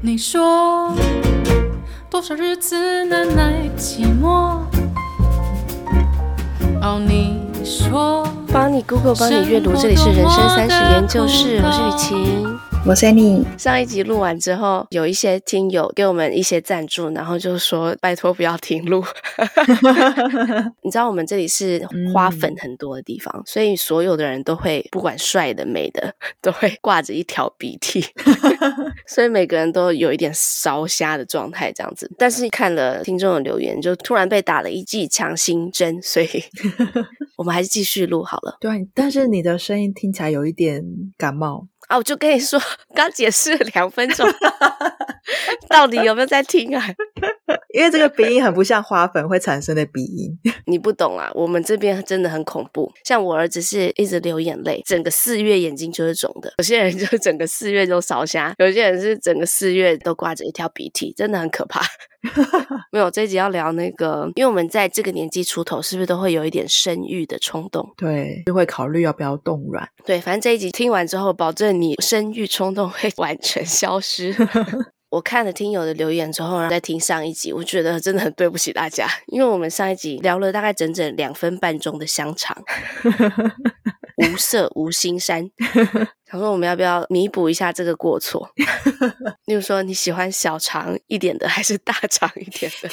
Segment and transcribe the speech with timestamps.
[0.00, 0.94] 你说
[2.08, 4.60] 多少日子难耐寂寞？
[6.80, 12.57] 哦，你说帮你 Google 帮你阅读，这里是人生三十研究室，我是雨晴。
[12.88, 13.44] 我是你。
[13.58, 19.04] 上一集录完之后，有一些听友给我们一些赞助，然后就说拜托不要停录。
[20.80, 28.02] 你知道我们这里是花粉很多的地方，嗯、所以所有的人都会不管帅的美的，都会挂着一条鼻涕，
[29.06, 32.10] 所以每个人都有一点烧瞎的状态这样子。
[32.16, 36.28] 但是看了听众的留言，就突然被打了一剂强心针，所以
[37.36, 38.56] 我们还是继续录好了。
[38.62, 40.82] 对，但是你的声音听起来有一点
[41.18, 41.66] 感冒。
[41.88, 42.60] 啊，我就跟你说，
[42.94, 44.26] 刚解释两分钟，
[45.68, 46.84] 到底有没有在听啊？
[47.74, 51.30] 因为这个鼻音很不像花粉会产生的鼻音， 你不懂啊。
[51.34, 61.82] 我们这边真的很恐怖，像我儿子是一直流眼泪，整个四月眼睛就是肿的；有些人就整个四月都烧瞎，有些人是整个四月都挂着一条鼻涕，真的很可怕。
[62.90, 67.86] 没有，这一集要聊那个，因为我们在这个年纪出头，是不是都会有一点生育的冲动？
[67.96, 69.88] 对，就会考虑要不要冻卵。
[70.04, 74.34] 对，反正这一集听完之后，保证你生育冲动会完全消失。
[75.10, 82.56] 我看了听友的留言之后，然后再听上一集，我觉得真的很对不起大家，因为我们上一集聊了大概整整两分半钟的香肠。
[84.18, 85.48] 无色无心山，
[86.28, 88.50] 想说我们要不要弥补一下这个过错？
[89.46, 92.88] 例如说，你喜欢小肠一点的还是大肠一点的？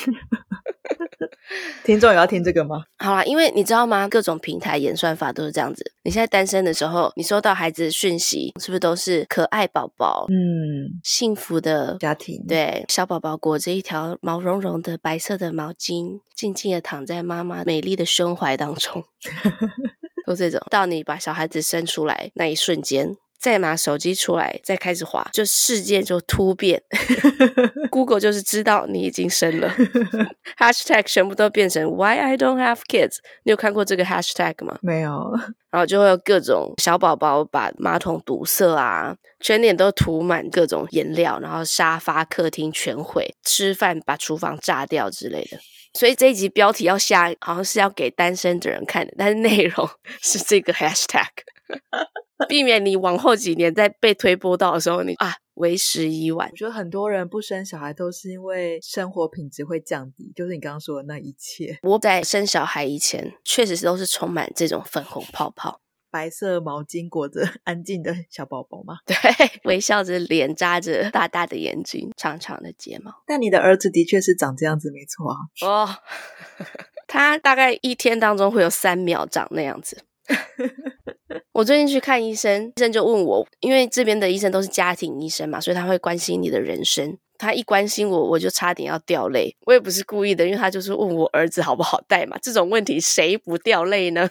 [1.83, 2.83] 听众也要听这个吗？
[2.97, 4.07] 好啦，因为你知道吗？
[4.07, 5.91] 各种平台演算法都是这样子。
[6.03, 10.25] 你现在单身的时候，你收到孩子的讯息，是不是都是可爱宝宝？
[10.29, 12.43] 嗯，幸福的家庭。
[12.47, 19.03] 对，小宝宝裹着一条毛茸茸的白色的毛巾，静静的躺在妈妈美丽的胸怀当中。
[20.25, 26.81] 都这种，到你把小孩子生出来那一瞬间，再拿手机出来，再开始滑，就世界就突变。
[27.91, 29.69] Google 就是知道你已经生了，
[30.57, 33.17] Hashtag 全部都变成 Why I don't have kids。
[33.43, 34.77] 你有看过这个 Hashtag 吗？
[34.81, 35.31] 没有。
[35.71, 45.59] 然后就会有各种小宝宝把马桶堵塞啊，全脸都涂满各种颜料，然后沙发、客厅全毁，吃饭把厨房炸掉之类的。
[45.93, 49.89] 所以这一集标题要下，好像是要给单身的人看的，但是内容
[50.21, 51.27] 是这个 hashtag，
[52.49, 56.49] 避免你往后几年再被推波到的时候，你啊为时已晚。
[56.51, 61.79] 我觉得很多人不生小孩都是因为生活品质会降低，就是你刚刚说的那一切。
[61.83, 65.79] 我在生小孩以前，确实都是充满这种粉红泡泡。
[66.11, 68.99] 白色毛巾裹着 安静的小宝宝吗？
[69.07, 69.15] 对，
[69.65, 73.11] 微笑着脸，扎着大大的眼睛，长长的睫毛。
[73.27, 75.37] 但你的儿子的确是长这样子，没错啊。
[75.65, 75.89] 哦，
[77.07, 80.03] 他大概一天当中会有三秒长那样子。
[81.55, 87.17] 我最近去看医生，医生就问我，因为这边的医生都是家庭医生嘛，所以他会关心你的人生。
[87.37, 89.55] 他一关心我，我就差点要掉泪。
[89.65, 92.37] 我也不是故意的，因为他就是问我儿子好不好带嘛。
[92.41, 94.29] 这种问题谁不掉泪呢？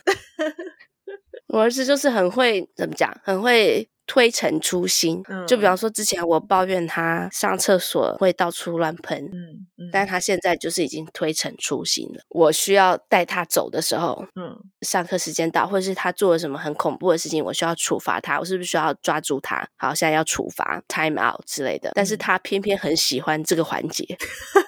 [1.49, 5.23] 我儿子就是很会怎么讲，很会推陈出新。
[5.29, 12.23] 嗯，就比方说，之前我抱怨他上厕所会到处乱喷，嗯嗯，但他现在就是已经推陈出新了。
[12.29, 19.67] 我需要带他走的时候，嗯，上课时间到，或者是他做了什么很恐怖的事情，我需要处罚他，我是不是需要抓住他？
[19.77, 21.91] 好，现在要处罚，time out 之类的。
[21.95, 24.05] 但是他偏偏很喜欢这个环节，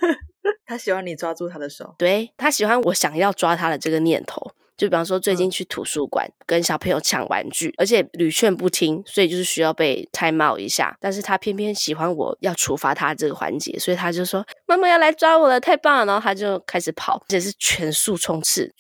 [0.66, 4.52] 他喜欢你抓住他的手，对，他喜欢我想要抓他的这个念头。
[4.76, 10.96] 就比方说，最近去图书馆跟小朋友抢玩具，而且屡劝不听，所以就是需要被 time out 一下。
[11.00, 18.74] 但是他偏偏喜欢我要处罚他这个环节，所以他就说：“妈妈要来抓我了，太棒了！”然后他就开始跑，而且是全速冲刺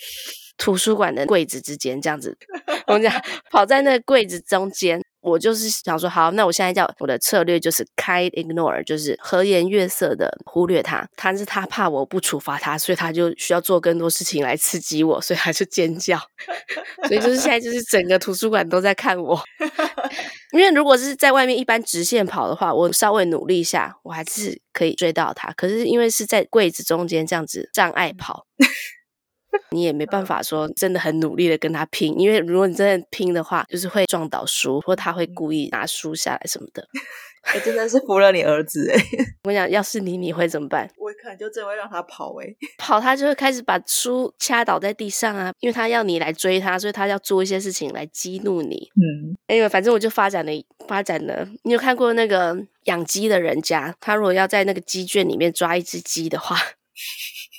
[0.58, 2.36] 图书馆的柜子之间，这样子，
[2.88, 3.12] 我们讲
[3.50, 5.02] 跑在那柜子中间。
[5.26, 11.06] 我就是想说，好，那我现在叫我的策略就是开 ignore，就是和颜悦色的忽略他。
[11.16, 16.16] 但是他怕我不处罚他，所以他就需要做更多事情来刺激我，所以他就尖叫。
[17.08, 19.42] 所以就是现在就是整个图书馆都在看我。
[20.52, 25.52] 因为如果是在外面一般直线跑的话，我稍微努力一下，我还是可以追到他。
[25.52, 28.46] 可是因为是在柜子中间这样子障碍跑。
[29.70, 36.86] 你也没办法说真的很努力的跟他拼，因为如果你真的拼的话，就是会撞倒书，或他会故意拿书下来什么的。
[37.54, 39.00] 我 真的是服了你儿子哎！
[39.44, 40.90] 我跟你讲，要是你，你会怎么办？
[40.98, 48.90] 我可能就真的会让他跑哎， 跑他就会开始把书掐倒在地上啊，因为他要你来追他，所以他要做一些事情来激怒你。
[48.96, 50.52] 嗯，因为反正我就发展了，
[50.88, 51.46] 发展了。
[51.62, 56.56] 你有看过那个养鸡的人家，他如果要在那个鸡圈里面抓一只鸡的话。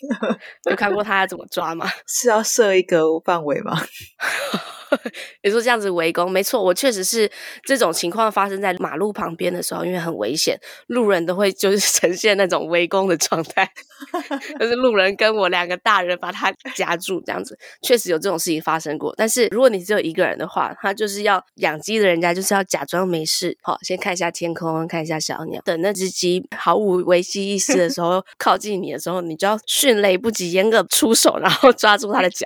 [0.69, 1.89] 有看过他怎么抓吗？
[2.07, 3.77] 是要设一个范围吗？
[5.43, 7.29] 你说这样子围攻，没错，我确实是
[7.63, 13.69] 这种情况发生在马路旁边的时候，因为很危险，路人都会就是 呈现那种围攻的状态，
[14.59, 19.13] 就是路人跟我两个大人把他夹住，这样子确实有这种事情发生过。
[19.17, 32.45] 但是如果你只有一个人的话，他就是要养鸡的人家就是要假装没事，好，先看一下天空，看一下小鸟，等那只鸡毫无危机意识的时候靠近你的时候，你就要迅雷不及掩耳出手，然后抓住它的脚。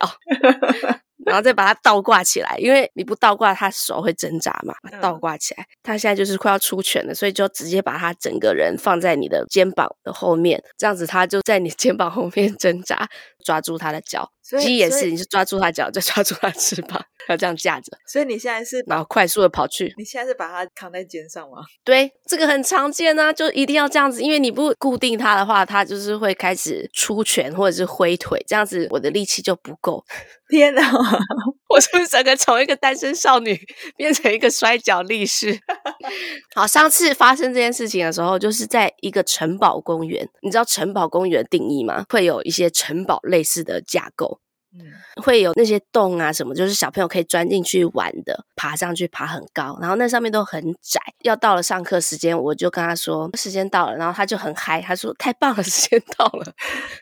[1.26, 4.74] 然后再把它倒挂起来，因为你不倒挂，它手会挣扎嘛。
[5.02, 13.08] 倒挂起来，它现在就是快要出拳了，所以就直接把它整个人放在你的肩膀的后面，这样子它就在你肩膀后面 挣扎，
[13.46, 14.32] 抓住他的脚。
[14.60, 17.94] 鸡也是，你是抓住他脚，再抓住他翅膀，要这样架着。
[18.06, 19.94] 所以你现在是，然后快速的跑去。
[19.98, 21.64] 你现在是把它扛在肩上吗？
[21.86, 30.04] 对，这个很常见啊，就一定要这样子，因为你不固定它的话，它就是会开始出拳或者是挥腿，这样子我的力气就不够。
[30.50, 30.82] 天哪，
[31.70, 33.60] 我是不是整个从一个单身少女
[33.96, 35.60] 变成一个摔跤力士？
[36.56, 40.28] 好，上次发生这件事情的时候，就是在一个城堡公园。
[40.42, 42.06] 你知道城堡公园的定义吗？
[42.10, 44.40] 会有一些城堡类似的架构。
[44.74, 44.86] 嗯，
[45.22, 51.02] 会有那些洞啊什么，就是小朋友可以钻进去玩的，爬上去爬很高，然后那上面都很窄。
[51.24, 56.54] 要到了上课时间，我就跟他说时间到了，然后他就很嗨，他说太棒了， 时间到了，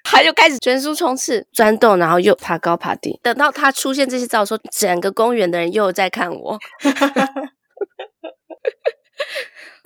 [0.03, 3.19] 他就开始全速冲刺钻洞，然后又爬高爬低。
[3.21, 6.57] 等到他出现这些招数，整个公园的人又在看我。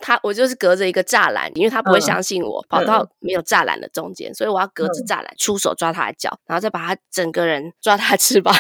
[0.06, 8.54] 他我就是隔着一个栅栏，因为他不会相信我、嗯、跑到没有栅栏的中间，所以我要隔着栅栏出手抓他的脚，然后再把他整个人抓他翅膀，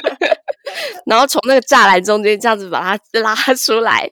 [1.06, 4.10] 然后从那个栅栏中间这样子把他拉出来。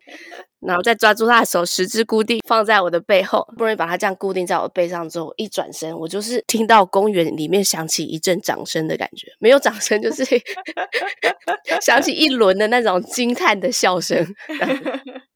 [0.60, 10.24] 然后再抓住他的手，十指固定放在我的背后，不容易把他这样固定在我背上之后，一转身，我就是听到公园里面响起一阵掌声的感觉，没有掌声，就是
[11.80, 14.18] 响起一轮的那种惊叹的笑声，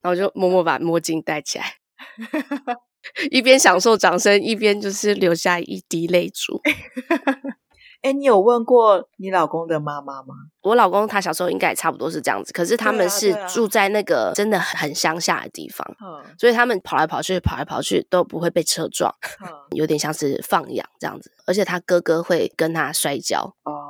[0.01, 1.65] 然后就默默把墨镜戴起来，
[3.31, 6.61] 一边享受掌声，一边就是流下一滴泪珠。
[8.05, 10.35] 哎，你有问过你老公的妈妈吗？
[10.61, 19.09] 我老公他小时候应该也差不多是这样子，可是他们是住在那个真的很乡下的地方，啊啊、所以他们跑来跑去，跑来跑去都不会被车撞，
[19.39, 21.31] 啊、有点像是放养这样子。
[21.47, 23.55] 而且他哥哥会跟他摔跤。
[23.63, 23.84] 哦，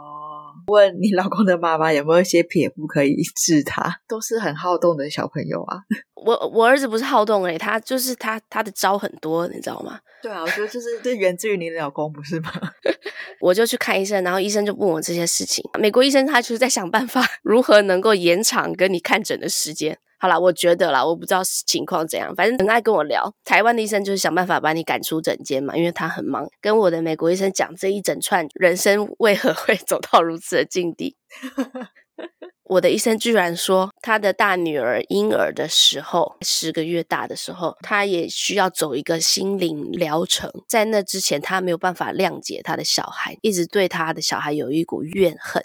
[0.68, 4.02] 问你老公的妈妈有没有一些撇步可以治他？
[4.08, 5.80] 都是很好动的小朋友啊。
[6.16, 10.00] 我我儿子不是好动诶、欸、他就是他他的招很多，你知道吗？
[10.24, 12.52] 对啊，我觉得就是这源自于你老公，不是吗？
[13.40, 15.64] 我就去看医生，然后医生就问我这些事情。
[15.80, 20.00] 美国医生他就是在想办法如何能够延长跟你看诊的时间。
[20.26, 23.32] 好啦，我觉得啦，我不知道情况怎样，反正很爱跟我聊。
[23.44, 26.50] 台湾的医生就是想办法把你赶出诊间嘛，因为他很忙。
[26.60, 31.16] 跟我的美国医生讲这一整串人生为何会走到如此的境地。
[32.64, 40.52] 我的医生居然说，他的大女儿婴儿的时候，十个月大的时候，他也需要走一个心灵疗程。
[40.68, 45.64] 在那之前，他没有办法谅解他的小孩，一直对他的小孩有一股怨恨，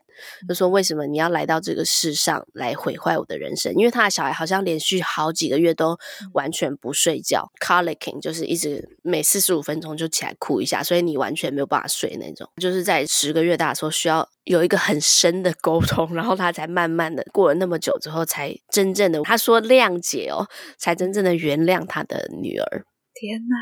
[0.49, 3.73] 就说为什么你要来到这个世上来毁坏我的人生？
[3.75, 5.99] 因为他的小孩好像连续好几个月都
[6.33, 12.49] 完全不睡觉，colicking 就是一直每四十五分钟就起来哭一下，所以你完全没有办法睡那种。
[12.57, 14.29] 就是在十个月大的时候需要。
[14.45, 22.85] 有一个很深的沟通，然后他才慢慢的过了那么久之后，才真正的他说谅解哦，才真正的原谅他的女儿。
[23.15, 23.57] 天哪，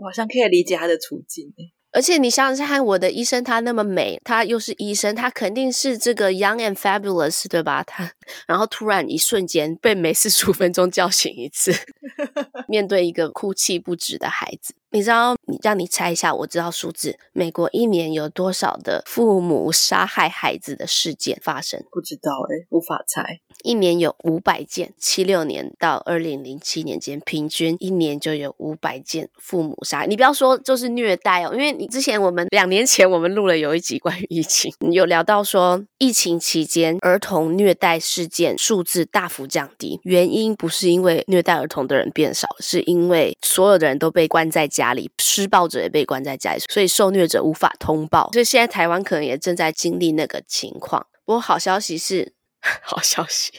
[0.00, 1.52] 我好像可以理解他的处境。
[1.90, 7.82] 而且你想想看，我的医生她那么美，她又是医生，她肯定是这个 young and fabulous，对吧？
[7.82, 8.10] 她
[8.46, 11.72] 然后突然一瞬间被每四十五分钟叫醒一次，
[12.68, 14.74] 面对一个哭泣不止的孩子。
[14.90, 21.82] 你知道，你让你猜一下，我知道数字，美国一年有多少的父母杀害孩子的事件发生？
[21.90, 23.40] 不知道诶，无法猜。
[23.64, 30.02] 一年有五百件，七六年到二零零七年间，平均一年就有五百件父母杀。
[30.02, 44.88] 你不要说就是虐待哦，因为你之前我们两年前我们录了有一集关于疫情，有聊到说疫情期间儿童虐待事件数字大幅降低，原因不是因为虐待儿童的人变少，是因为所有的人都被关在家。
[44.88, 45.10] 家里
[45.42, 51.06] 施暴者也被关在家里，所以受虐者无法通报，所以现在台湾可能也正在经历那个情况。
[51.24, 52.32] 不过好消息是，
[52.82, 53.52] 好消息，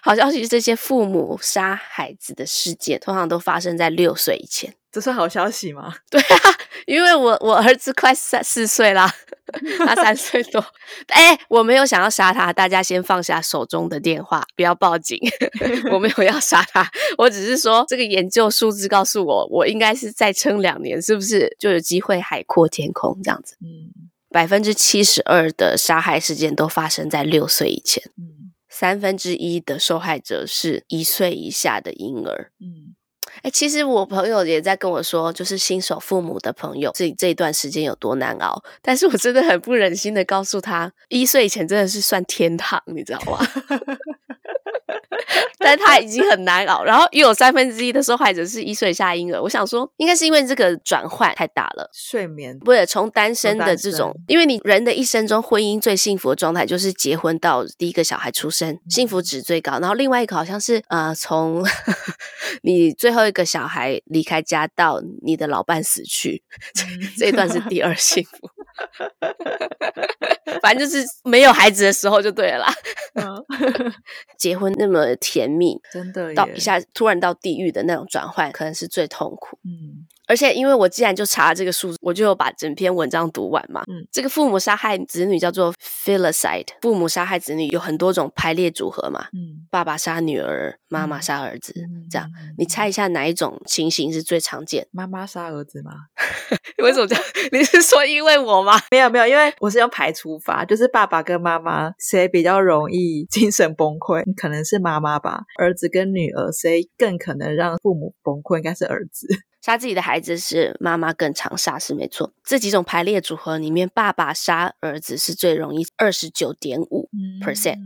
[0.00, 4.74] 好消息是这些父母杀孩子的事件通常都发生在六岁以前。
[4.92, 5.94] 这算好消息吗？
[6.10, 6.36] 对啊，
[6.84, 9.08] 因为我我儿子快三四岁啦，
[9.78, 10.60] 他三岁多。
[11.06, 15.16] 哎，我没有想要杀他，大家先放下手中的电话，不要报警。
[15.92, 23.54] 我没有要杀他，我只是说这个研究数字告诉我，我应该是再撑两年，是不是就有机会海阔天空这样子？
[23.60, 23.94] 嗯，
[24.28, 28.02] 百分之七十二的杀害事件都发生在六岁以前。
[28.18, 28.39] 嗯，
[28.80, 32.50] 三分之一的受害者是一岁以下的婴儿。
[32.60, 32.96] 嗯。
[33.42, 38.62] 哎，其实我朋友也在跟我说，就是新手父母的朋友，这这一段时间有多难熬。
[38.80, 43.38] 但是我真的很不忍心的告诉他，一岁以前真的是算天堂，你知道吗？
[45.58, 49.40] 但他已经很难熬，然后又有三分之一的受害者是一岁以下婴儿。
[49.40, 59.78] 我想说，应该是因为这个转换太大了，睡眠不是从单身的这种，因为你人的一生中，婚姻最幸福的状态就是结婚到第一个小孩出生，幸福值最高。
[59.78, 61.64] 然后另外一个好像是呃，从
[62.62, 66.42] 你最后一个小孩离开家到你的老伴死去，
[67.16, 68.50] 这一段是第二幸福。
[70.62, 72.74] 反正就是没有孩子的时候就对了啦。
[74.38, 79.58] 结婚那么甜蜜，真的到一下突然到地狱的那种转换，可能是最痛苦。
[79.64, 79.99] 嗯。
[80.30, 83.82] 而且，因为我既然就查了这个数字，我就有把整篇文章读完嘛。
[83.88, 89.26] 嗯，这个父母杀害子女叫做 filicide，父母杀害子女有很多种排列组合嘛。
[89.32, 94.86] 嗯，爸爸杀女儿，妈妈杀儿子，嗯、这样，你猜一下哪一种情形是最常见？
[94.92, 95.90] 妈妈杀儿子吗？
[96.80, 97.24] 为什么这样？
[97.50, 98.78] 你是说因为我吗？
[98.92, 104.22] 没有没有，因为我是用排除法，就是爸爸跟妈妈谁比较容易精神崩溃？
[104.40, 105.40] 可能是妈妈吧。
[105.58, 108.58] 儿子跟女儿谁更可能让父母崩溃？
[108.58, 109.26] 应该是儿子。
[109.60, 117.10] 杀自己的孩子是妈妈更常杀是没错，这几种排列组合里面，爸爸杀儿子是最容易，二十九点五
[117.44, 117.78] percent，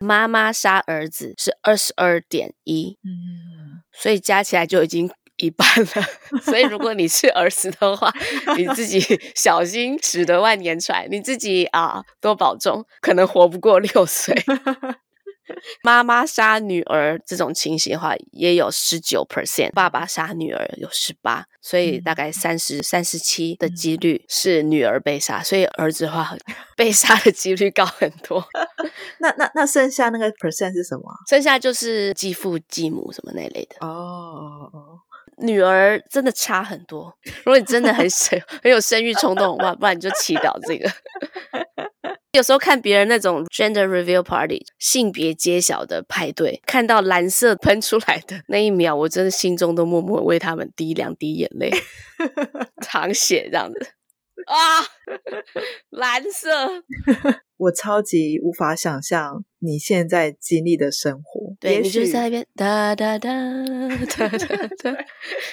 [0.00, 2.98] 妈妈杀儿子是二十二点一，
[3.92, 6.40] 所以加起来就已经一半了。
[6.42, 8.12] 所以如果你是儿子的话，
[8.56, 9.00] 你自己
[9.36, 14.34] 小心，驶得万年船，你自己啊多保重，可能活不过六岁。
[15.82, 26.36] 妈妈杀女儿这种情形的话，也有十九 percent；爸爸杀女儿有十八，所以大概三十三十七的几率是女儿被杀，所以儿子的话
[26.76, 28.44] 被杀的几率高很多。
[29.18, 31.04] 那那那剩下那个 percent 是什么？
[31.28, 33.76] 剩下就是继父继母什么那类的。
[33.80, 34.98] 哦哦哦，
[35.38, 37.14] 女儿真的差很多。
[37.44, 40.90] 如果你真的很 很很有生育冲动的话，不然你就祈祷这个。
[42.32, 51.70] 有时候看别人那种 gender reveal party 性别揭晓的派对，看到蓝色喷出来的那一秒，我真的心中都默默为他们滴两滴眼泪，
[52.80, 53.88] 淌血这样子
[54.46, 54.82] 啊，
[55.90, 56.50] 蓝色。
[57.60, 63.30] 我超级无法想象你现在经历的生活，对，你就在那边哒哒哒
[64.16, 64.38] 哒哒哒，
[64.78, 64.92] 对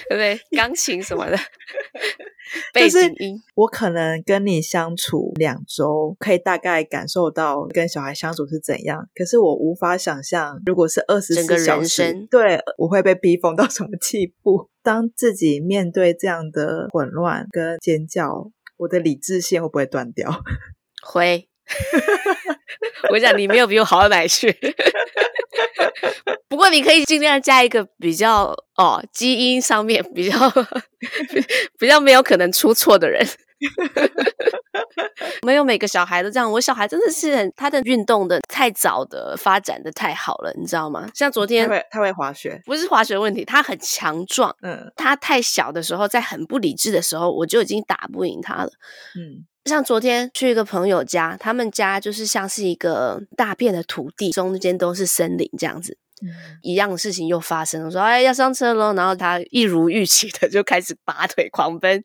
[0.08, 0.40] 不对？
[0.56, 1.36] 钢琴什么的
[2.72, 9.06] 背景音，我可能跟你相处两周，可以大概感受到跟小孩相处是怎样。
[9.14, 14.70] 可是我无法想象，如果是二十四小时，对，我会被逼疯到什么地步？
[14.82, 20.42] 当自己面对这样的混乱跟尖叫，我的理智线会不会断掉？
[21.02, 21.48] 会。
[23.10, 24.50] 我讲你没有比我好到哪去，
[26.48, 30.38] 不过你可以尽量加一个比较哦，基因上面比较
[31.78, 33.26] 比较没有可能出错的人。
[35.46, 41.08] 没有每个小孩都这样，我小孩真的是很他的运动的太早的发展的太好了，你知道吗？
[41.14, 44.54] 像昨天他会他会滑雪，不是滑雪问题，他很强壮。
[44.62, 48.70] 嗯，他太小的时候，在很不理智的时候，我就已经打不赢他了。
[49.16, 49.46] 嗯。
[49.64, 55.98] 像昨天去一个朋友家，他们家就是像是一个大片的土地，中间都是森林这样子。
[56.22, 62.02] 嗯，一样的事情又发生了，我说：“哎，要上车喽！”然后他一如预期的就开始拔腿狂奔，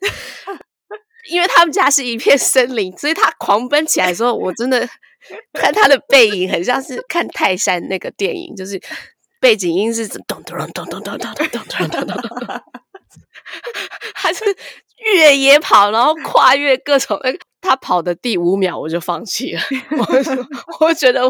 [1.30, 4.88] 因为他们家是一片森林，所以他狂奔起来的时候，我真的
[5.54, 8.82] 看他的背影，很像是看泰山那个电影，就是
[9.40, 12.62] 背景音是咚咚咚咚咚咚咚咚咚咚咚，
[14.16, 14.44] 他是
[15.16, 17.20] 越野跑，然后跨越各种。
[17.66, 19.62] 他跑的第五秒我就放弃了，
[19.98, 21.22] 我我觉得，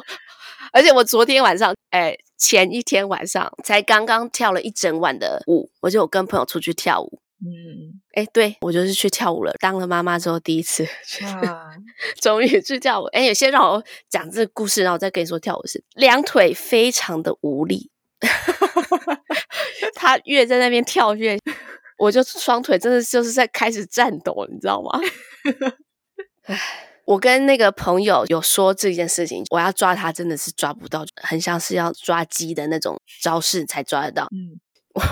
[0.72, 10.86] 而且我昨天晚上，哎，前一天晚上才刚刚跳了一整晚的舞，我就有跟朋友出去跳舞，嗯，哎，对，我就是去跳舞了，当了妈妈之后第一次，
[11.26, 11.72] 啊、
[12.22, 13.06] 终于去跳舞。
[13.08, 17.92] 哎，先让我讲这个故事，然后我再跟你说跳舞是两腿非常的无力，
[19.94, 21.38] 他越在那边跳越，
[21.98, 25.00] 我就双腿真的就是在开始颤抖，你知道吗？
[26.44, 26.60] 唉，
[27.06, 34.28] 我跟那个朋友有说这件事情，我要抓他真的是抓不到，很像是要抓鸡的那种招式才抓得到。
[34.32, 34.60] 嗯，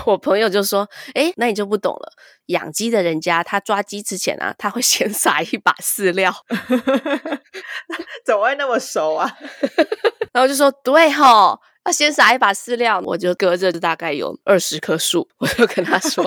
[0.06, 2.12] 我朋友就说：“诶，那你就不懂了，
[2.46, 6.32] 养鸡的人家他抓鸡之前啊，他会先 撒一把饲料，
[8.24, 9.30] 怎么会那么熟啊？
[10.32, 16.24] ”然后就说：“对吼，要先撒一把饲料。”我就隔着大概有二十棵树，我就跟他说：“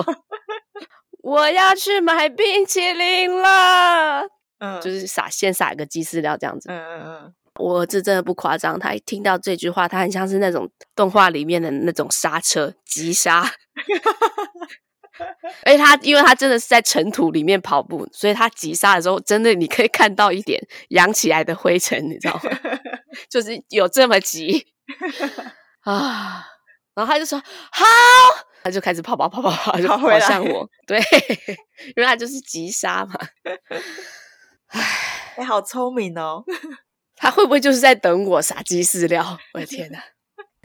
[1.22, 4.22] 我要去买冰淇淋了。”
[4.58, 6.70] 嗯，就是撒先撒一个鸡饲料这样子。
[6.70, 13.44] 嗯嗯嗯，我儿子真的不夸张，他一听到这句话，他很像是那种动画里面的那种刹车急刹。
[15.64, 22.50] 而且他因为他真的是在尘土里面跑步，所以他急刹的时候，真的你可以看到一点扬起来的灰尘，你知道吗？
[23.30, 24.66] 就是有这么急
[25.80, 26.44] 啊！
[26.94, 27.84] 然后他就说好，
[28.62, 30.68] 他就开始跑跑跑跑跑，就跑向我。
[30.86, 30.98] 对，
[31.96, 33.14] 因为他就是急刹嘛。
[34.68, 34.82] 唉，
[35.36, 36.44] 哎，好聪明哦！
[37.16, 39.38] 他会不会就是在等我撒鸡饲料？
[39.54, 39.98] 我的天哪！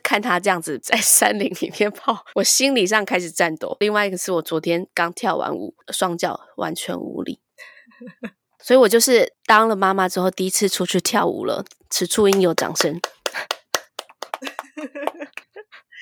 [0.04, 3.78] 看他这样子在山林里面跑，我心理上开始颤抖。
[3.80, 7.40] 另外一个是我昨天刚跳完舞，双脚完全无力，
[8.62, 11.64] 所以我就是当了妈妈之后第一次出去跳舞了。
[11.90, 13.00] 此处应有掌声。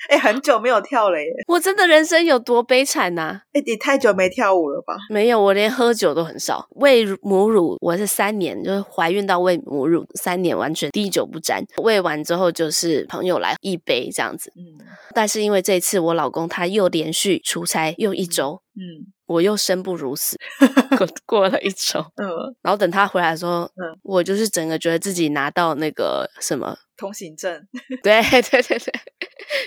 [0.08, 1.28] 哎、欸，很久没有跳了耶！
[1.46, 3.42] 我真的人生有多悲惨呐、啊？
[3.52, 4.96] 哎、欸，你太久没跳舞了吧？
[5.10, 6.66] 没有，我连喝酒都很少。
[6.76, 11.62] 喂母乳，我是三年，就是怀孕到喂母乳三年，完全滴酒不沾。
[11.82, 14.52] 喂完之后就是朋友来一杯这样子。
[14.56, 20.36] 嗯，但是因为这次我老公他又连续出差又一周，嗯，我又生不如死，
[20.96, 22.26] 过过了一周，嗯，
[22.62, 26.76] 然后等他回来的时候，嗯，我就是整个觉得自己拿到那个什么。
[26.96, 27.66] 通行证，
[28.02, 28.92] 对对对对，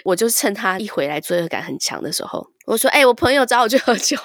[0.03, 4.17] 我就趁他一回来罪恶感很强的时候，我说：“哎、欸，我朋友找我去喝酒，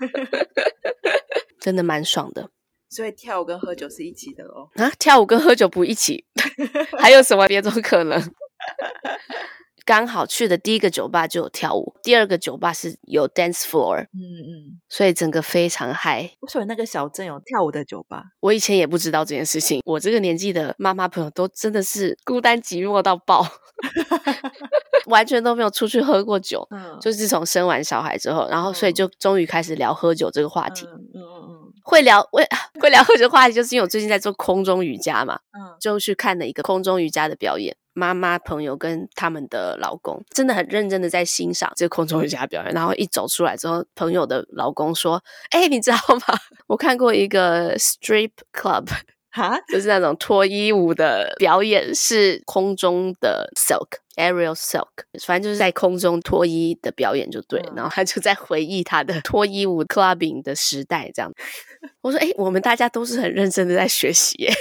[1.60, 2.50] 真的蛮爽的。”
[2.88, 4.70] 所以跳舞跟喝酒是一起的哦。
[4.76, 6.24] 啊，跳舞跟喝酒不一起，
[6.98, 8.22] 还有什么别种可能？
[9.84, 16.22] 刚好去的第一个酒吧就有跳舞，第二个酒吧是有 dance floor，嗯嗯，所以整个非常嗨。
[16.40, 18.24] 为什么那个小镇有跳舞的酒吧？
[18.40, 19.80] 我以前也不知道这件事情。
[19.84, 23.46] 我这个年纪的妈妈朋友都真的是孤单寂寞到爆，
[25.06, 26.66] 完全都没有出去喝过酒。
[26.70, 30.86] 嗯，就自从生完小孩之后，然后所以就终于开始聊喝酒这个话题。
[30.86, 32.46] 嗯嗯嗯，会聊会
[32.80, 37.76] 会聊喝酒的话题，就是因为我最近在做空中瑜伽嘛，嗯，就去看了一个空中瑜伽的表演。
[37.98, 46.38] 妈妈朋友跟他们的老公真的很认真的在欣赏这个空中瑜伽表演，然后一走出来之后，朋友的老公说：“哎，你知道吗？
[46.66, 48.86] 我看过一个 strip club，
[49.36, 54.88] 哈， 就是那种脱衣舞的表演，是空中的 silk aerial silk，
[55.26, 57.62] 反正就是在空中脱衣的表演就对。
[57.76, 61.30] 然后他就在回忆他的脱衣舞 clubbing 的时代，这样。
[62.00, 64.50] 我说：哎，我们大家都是很认真的在学习耶。”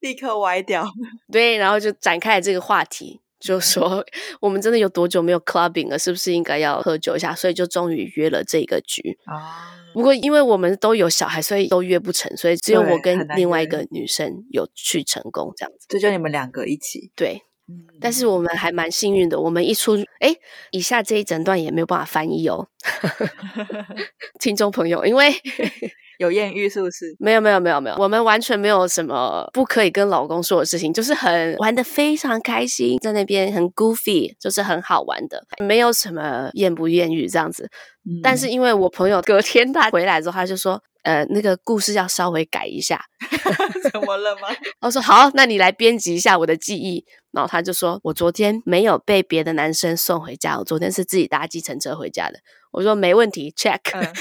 [0.00, 0.86] 立刻歪掉，
[1.32, 4.04] 对，然后就展开了这个话题，就说
[4.38, 7.34] 我们真的有多久没有 clubbing 了，是不是应该要喝酒一下？
[7.34, 9.80] 所以就终于约了这个局啊。
[9.94, 15.86] 不过因为我们都有小孩，所以都约不成，所以只有我跟另外一个女生有去成功这样子。
[15.88, 17.12] 这就你们两个一起。
[17.14, 17.40] 对，嗯，
[18.00, 20.34] 但是我们还蛮幸运的，我们一出哎，
[20.70, 22.68] 以下这一整段也没有办法翻译哦，
[24.40, 25.32] 听众朋友，因为。
[26.20, 27.12] 有艳遇是不是？
[27.18, 37.68] 没有没有没有没有，我们完全没有什么不可以跟老公说的事情，就是很玩的非常开心，在那边很 goofy，就是很好玩的，没有什么艳不艳遇这样子。
[38.06, 43.04] 嗯、但是因为我朋友隔天他回来之后，他就说，呃，那个故事要稍微改一下。
[43.92, 44.48] 怎么了吗？
[44.80, 47.04] 我说好，那你来编辑一下我的记忆。
[47.30, 52.38] 然后他就说，我昨天没有被别的男生送回家，我昨天是自己搭计程车回家的。
[52.72, 53.80] 我说没问题，check。
[53.92, 54.12] 嗯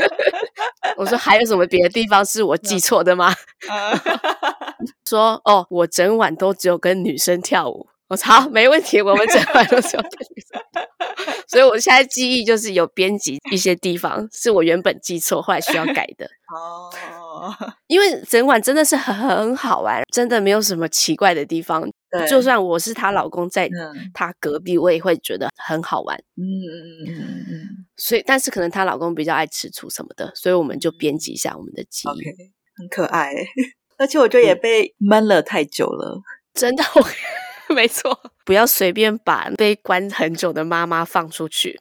[0.96, 3.34] 我说还有什么别的地方是我记错的吗？
[5.08, 7.88] 说哦，我整晚都只有跟女生跳舞。
[8.10, 10.60] 我操，没问题，我们整晚都是有跟女生。
[11.46, 16.28] 所以我现在记忆就是有编辑一些地方是我原本记错，后来需要改的。
[16.52, 16.90] 哦，
[17.86, 21.88] 因为整晚真的是很很好玩，真的没有什么奇怪的地方。
[22.28, 23.70] 就算我是她老公在
[24.12, 26.16] 她隔壁，我也会觉得很好玩。
[26.36, 26.74] 嗯嗯
[27.06, 27.68] 嗯嗯嗯。
[27.96, 32.10] 所以，但是可能她老公比较爱吃醋什么的，所以我们就编辑一下我们的记忆。
[32.10, 33.32] Okay, 很可爱，
[33.98, 36.22] 而且我觉得也被闷了太久了，嗯、
[36.54, 36.82] 真的。
[37.74, 41.80] 没错，不要随便把被关很久的妈妈放出去。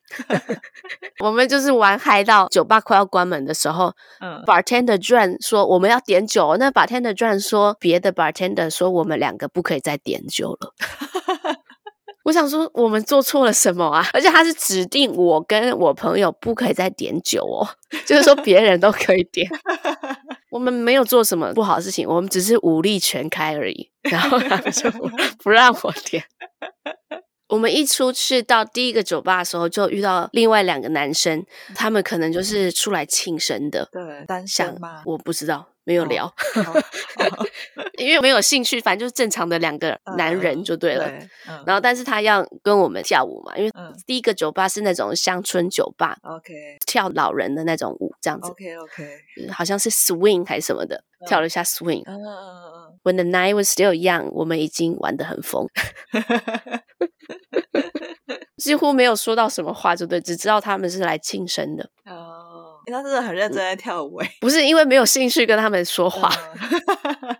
[1.23, 10.73] 我们就是玩嗨到酒吧快要关门的时候，嗯，bartender 居然说我们要点酒，那 bartender 居然说别的 bartender 说我们两个不可以再点酒了。
[12.25, 14.05] 我想说，我们做错了什么啊？
[14.13, 17.67] 而且他是指定我跟我朋友不可以再点酒哦，
[18.05, 19.49] 就是说别人都可以点。
[20.49, 23.91] 我们没有做什么不好的事情，我们只是武力全开而已。
[24.09, 24.89] 然后他们就
[25.43, 26.23] 不让我点。
[27.47, 33.89] 我们一出去到第一个酒吧的时候，就遇到另外两个男生，他们可能就是出来庆生的。
[33.91, 35.01] 对，单身吗？
[35.05, 35.69] 我不知道。
[35.89, 36.31] 没有聊，
[37.97, 41.07] 因为没有兴趣，反正就是正常的两个男人就对了。
[41.07, 43.71] 嗯对嗯、然后，但是他要跟我们跳舞嘛，因为
[44.05, 49.09] 第一个酒吧是那种乡村酒吧，OK，跳老人的那种舞，这样子，OK OK，
[49.51, 52.03] 好像是 swing 还是什么的，嗯、跳了一下 swing。
[52.05, 52.99] 嗯嗯嗯。
[53.01, 55.65] When the night was still young，我们已经玩得很疯，
[58.57, 61.89] 几乎没有说到什么话，就对，只知道他们是来庆生的。
[62.05, 62.48] 哦，
[62.89, 66.29] 他真的很认真在跳舞， 不是因为没有兴趣跟他们说话。
[66.53, 67.37] 嗯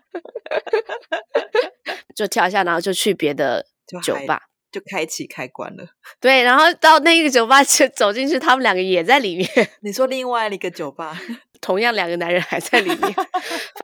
[2.14, 3.64] 就跳一下，然后就去别的
[4.04, 5.84] 酒吧，就，就开启开关了。
[6.20, 9.48] 对，然后到那个酒吧就走进去，他们两个也在里面。
[9.80, 11.18] 你说另外一个酒吧，
[11.62, 13.14] 同样两个男人还在里面。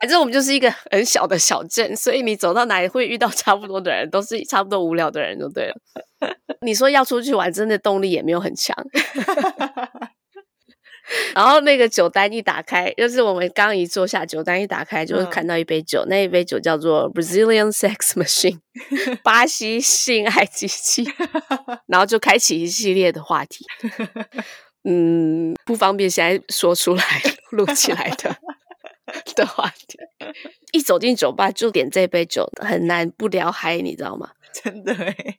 [0.00, 5.74] 反正我们就是一个很小的小镇，所以你走到哪里会遇到差不多的人，都是差不多无聊的人，就对了。
[6.60, 8.76] 你说要出去玩，真的动力也没有很强。
[11.34, 18.58] 然后那个酒单一打开，就是我们刚一坐下，酒单一打开，就会看到一杯酒，嗯、那一杯酒叫做 Brazilian Sex Machine，
[19.22, 21.04] 巴西性爱机器，
[21.86, 23.64] 然后就开启一系列的话题。
[24.88, 27.04] 嗯，不方便现在说出来
[27.50, 28.36] 录起来的
[29.34, 29.98] 的话题。
[30.72, 34.30] 一走进酒吧就点这杯酒，很难不聊嗨，你知道吗？
[34.52, 35.38] 真的耶。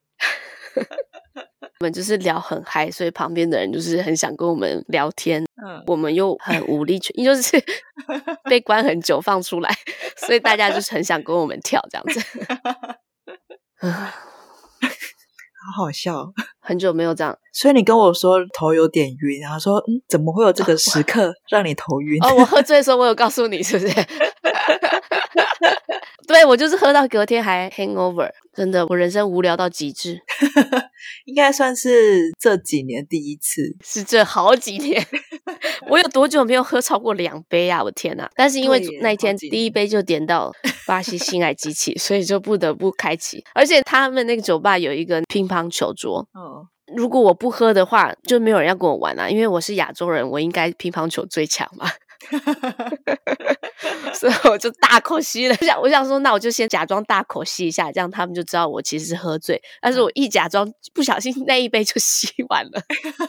[1.79, 5.43] 我们就是聊很嗨，所以旁边的人就是很想跟我们聊天。
[5.63, 7.63] 嗯，我们又很无力，因 为就是
[8.49, 9.69] 被关很久放出来，
[10.15, 12.19] 所以大家就是很想跟我们跳这样子。
[15.75, 17.37] 好好笑，很久没有这样。
[17.53, 22.17] 所以你跟我说头有点晕，然后说嗯，怎么会有这个时刻让你头晕？
[22.23, 23.93] 哦，我喝醉的时候我有告诉你是不是？
[26.27, 30.19] 对，我就是喝到隔天还 hangover，真的，我人生无聊到极致，
[31.25, 35.05] 应该算是这几年第一次，是这好几年，
[35.89, 37.81] 我有多久没有喝超过两杯啊？
[37.81, 38.29] 我天哪！
[38.35, 40.51] 但是因为那一天第一杯就点到
[40.85, 43.43] 巴西性爱机器，所以就不得不开启。
[43.53, 51.89] 而且他们那个酒吧有一个乒乓球桌，哦，如果我不喝的话，就没有人要跟我玩啊，因为我是亚洲人，我应该乒乓球最强嘛。
[54.13, 59.61] 所以我就大口吸了，我 想我想说，那我就先假装大口吸一下，这样他们就知道我其实是喝醉。
[59.81, 62.81] 但是我一假装，不小心那一杯就吸完了，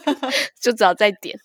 [0.59, 1.37] 就只好再点。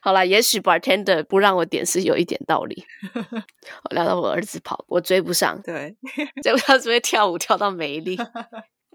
[0.00, 2.84] 好啦，也许 bartender 不让我点是有一点道理。
[3.14, 5.96] 我聊到我儿子跑，我追不上，对，
[6.42, 8.18] 结果他只会跳舞跳到没力。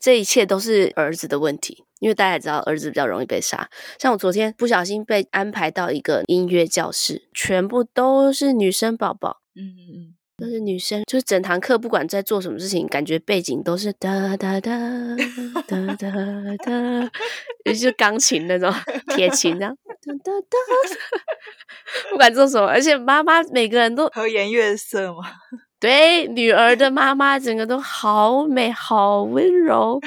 [0.02, 3.70] 这一切都是儿子的问题，因为大家也知道儿子比较容易被杀。
[4.00, 14.78] 像我昨天不小心被安排到一个音乐教室，全部都是女生宝宝，嗯嗯嗯，都是女生，就是整堂课不管在做什么事情，感觉背景都是哒哒哒
[15.68, 16.08] 哒哒
[16.66, 17.12] 哒，
[17.66, 18.74] 尤其是钢琴那种
[19.16, 20.58] 铁琴这样，哒哒哒，
[22.10, 25.30] 不管做什么，而且妈妈每个人都和颜悦色嘛。
[25.80, 30.00] 对，女儿的妈妈整个都好美，好温柔，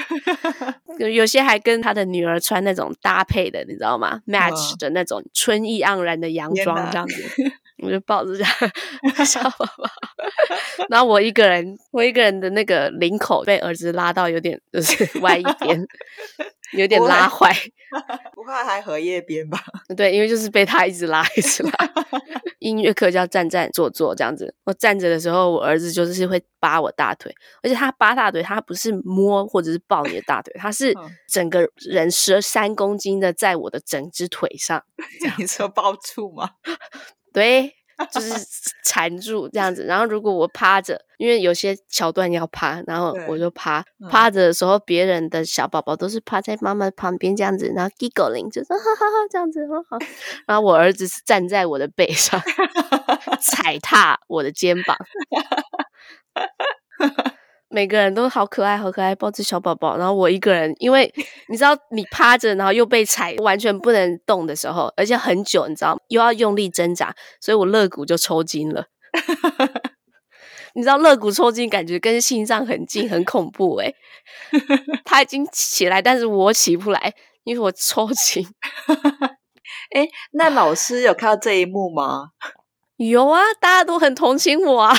[0.99, 7.23] 有些还跟她的女儿穿那种搭配的，你知道吗？match 的那种春意盎然的洋装，这样子，
[7.83, 9.89] 我就抱着这样小宝宝，
[10.89, 15.83] 然后我一个人，我一个人的那个领口被儿子拉到有点就是歪一边。
[16.73, 17.53] 有点拉坏，
[18.33, 19.59] 不怕还荷叶边吧？
[19.95, 21.71] 对，因为就是被他一直拉，一直拉。
[22.59, 24.55] 音乐课叫站站坐坐这样子。
[24.63, 30.93] 我站着的时候，我儿子就是会扒我大腿，而且他扒大腿，他不是摸或者是抱你的大腿，他是
[31.27, 34.81] 整个人十三公斤的在我的整只腿上。
[35.37, 36.51] 你说抱住吗？
[37.33, 37.73] 对。
[38.11, 38.33] 就是
[38.85, 49.97] 缠住这样子，然后如果我趴着，因为有些桥段要趴，然后我就趴趴着的时候，别人的小宝宝都是趴在妈妈旁边这样子，然后 giggling 就说哈哈哈这样子很好，
[50.47, 52.41] 然后我儿子是站在我的背上，
[53.41, 54.97] 踩踏我的肩膀。
[57.73, 59.97] 每个人都好可爱，好可爱，抱着小宝宝。
[59.97, 61.11] 然后我一个人，因为
[61.49, 68.85] 你知道，你趴着，然后又被踩，完全不能动的时候，而且很久，你知道，又要用力挣扎，所以我肋骨就抽筋了。
[70.75, 73.95] 你知道，肋骨抽筋感觉跟心脏很近，很恐怖诶。
[75.03, 78.45] 他已经起来，但是我起不来，因为我抽筋。
[79.95, 82.29] 诶，那老师有看到这一幕吗？
[82.97, 84.95] 有啊，大家都很同情我啊。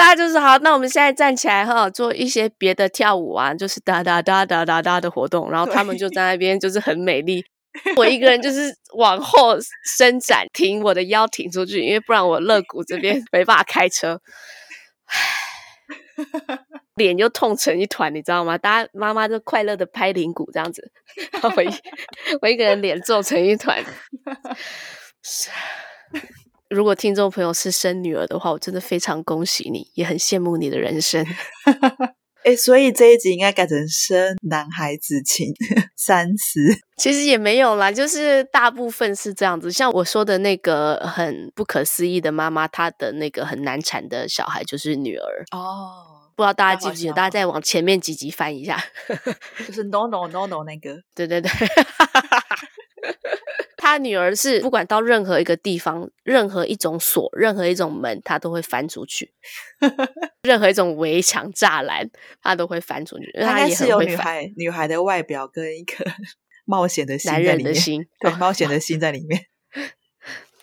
[0.00, 5.50] 大家就是好，那我们现在站起来哈，做一些别的跳舞啊，就是哒哒哒哒哒哒的活动。
[5.50, 7.44] 然后他们就在那边，就是很美丽。
[7.98, 9.58] 我一个人就是往后
[9.98, 14.18] 伸展，挺我的腰挺出去，因为不然我肋骨这边没办法开车。
[16.96, 18.56] 脸就痛成一团，你知道吗？
[18.56, 20.90] 大家妈妈就快乐的拍铃鼓这样子，
[21.32, 21.68] 然后我一
[22.40, 23.84] 我一个人脸皱成一团。
[26.70, 31.26] 如果听众朋友是生女儿的话，我真的非常恭喜你，也很羡慕你的人生。
[32.44, 35.46] 哎，所以这一集应该改成生男孩子请
[35.94, 36.60] 三思。
[36.96, 39.70] 其实也没有啦，就是大部分是这样子。
[39.70, 46.30] 像我说的那个很不可思议的妈妈，她的那个很难产的小孩就是女儿哦。
[46.36, 47.12] 不知道大家记不记得？
[47.12, 48.82] 大家再往前面几集翻一下，
[49.66, 50.96] 就是 no no no no 那个。
[51.14, 51.50] 对 对对。
[53.80, 59.26] 他女儿是不管到任何一个地方，任何一种锁，任何一种门，他都会翻出去；
[60.44, 62.10] 任何一种围墙、栅栏，
[62.42, 63.32] 他都会翻出去。
[63.40, 66.04] 他也是有女孩女孩的外表跟一个
[66.66, 69.46] 冒险的心在里面，男人的心，对，冒险的 心在里面。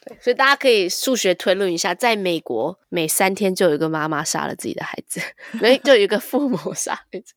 [0.05, 5.19] 对，所以大家可以数学推论一下，在美国每三天就有一个妈妈杀了自己的孩子，
[5.59, 7.33] 没就有一个父母杀孩子；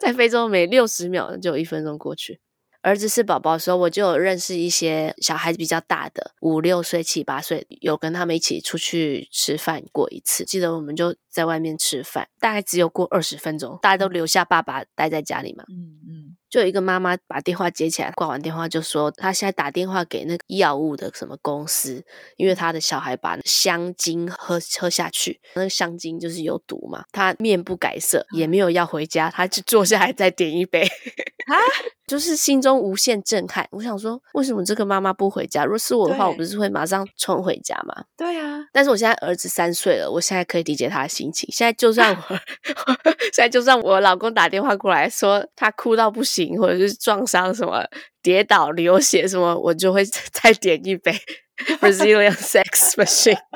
[0.00, 2.40] 在非洲每六十秒就有一分钟过去。
[2.82, 10.44] 儿子是宝宝的时候，我就有认识一些小孩子比较大的，五六岁、七八岁，有跟他们一起出去吃饭过一次。
[10.44, 15.64] 记得我们就在外面吃饭，大概只有过二十分钟，大家都留下爸爸待在家里嘛。
[15.68, 16.31] 嗯嗯。
[16.52, 22.04] 就有一个妈妈把电话接起来，挂完电话就说，她现在打电话给那个药物的什么公司，
[22.36, 27.04] 因为她的小孩把香精喝喝下去，那个香精就是有毒嘛。
[27.10, 30.86] 她面不改色，也没有要回家，她就坐下来再点一杯。
[31.46, 31.56] 啊，
[32.06, 33.66] 就是心中无限震撼。
[33.72, 35.64] 我想说，为什么这个妈妈不回家？
[35.64, 38.04] 如果是我的话，我不是会马上冲回家吗？
[38.14, 38.60] 对啊。
[38.74, 41.48] 但是我现在儿子三岁了，我现在可以理解他的心情。
[41.50, 42.36] 现在就算我，
[43.32, 46.41] 现在就算我老公打电话过来说他哭到不行。
[46.58, 47.84] 或者是撞伤什么、
[48.22, 51.12] 跌倒流血什么，我就会 再点一杯
[51.80, 53.38] Brazilian Sex Machine。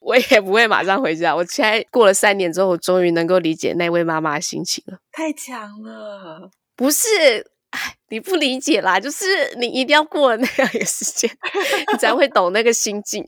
[0.00, 1.36] 我也不会马上回家。
[1.36, 4.98] 我现在过了三年之后，我终于能够理解那位妈妈的心情了。
[5.12, 7.06] 太强了，不是？
[7.70, 9.26] 哎，你不理解啦，就是
[9.58, 11.30] 你一定要过了那样一个时间，
[11.92, 13.22] 你才会懂那个心境。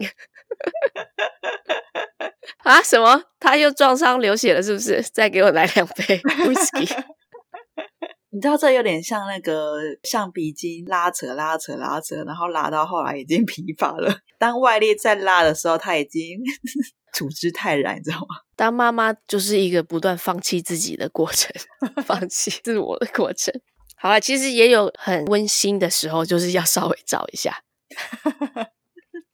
[2.64, 2.80] 啊？
[2.82, 3.22] 什么？
[3.38, 5.02] 他又撞伤流血了，是不是？
[5.12, 6.90] 再给我来两杯 Whisky。
[8.32, 14.20] 你知道这有点像那个橡皮筋拉扯拉扯拉扯，然后拉到后来已经疲乏了。
[14.38, 16.38] 当外力再拉的时候，他已经
[17.12, 18.26] 处之泰然，你知道吗？
[18.54, 21.52] 当妈妈就是一个不断放弃自己的过程，
[22.06, 23.52] 放弃自我的过程。
[23.96, 27.62] 好了，其实也有很温馨的时候，就是要稍微找一下。